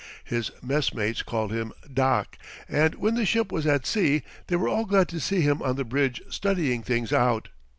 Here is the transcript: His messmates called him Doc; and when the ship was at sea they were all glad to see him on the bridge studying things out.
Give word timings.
His 0.23 0.49
messmates 0.63 1.21
called 1.21 1.51
him 1.51 1.73
Doc; 1.93 2.35
and 2.67 2.95
when 2.95 3.13
the 3.13 3.23
ship 3.23 3.51
was 3.51 3.67
at 3.67 3.85
sea 3.85 4.23
they 4.47 4.55
were 4.55 4.67
all 4.67 4.85
glad 4.85 5.07
to 5.09 5.19
see 5.19 5.41
him 5.41 5.61
on 5.61 5.75
the 5.75 5.83
bridge 5.85 6.23
studying 6.27 6.81
things 6.81 7.13
out. 7.13 7.49